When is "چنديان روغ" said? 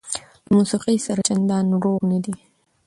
1.27-1.99